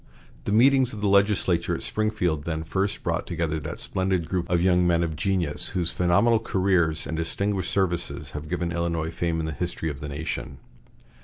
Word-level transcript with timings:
The 0.45 0.51
meetings 0.51 0.93
of 0.93 1.01
the 1.01 1.07
legislature 1.07 1.75
at 1.75 1.83
Springfield 1.83 2.45
then 2.45 2.63
first 2.63 3.03
brought 3.03 3.27
together 3.27 3.59
that 3.59 3.79
splendid 3.79 4.27
group 4.27 4.49
of 4.49 4.59
young 4.59 4.87
men 4.87 5.03
of 5.03 5.15
genius 5.15 5.67
whose 5.77 5.91
phenomenal 5.91 6.39
careers 6.39 7.05
and 7.05 7.15
distinguished 7.15 7.69
services 7.69 8.31
have 8.31 8.49
given 8.49 8.71
Illinois 8.71 9.11
fame 9.11 9.39
in 9.39 9.45
the 9.45 9.51
history 9.51 9.91
of 9.91 9.99
the 9.99 10.09
nation. 10.09 10.57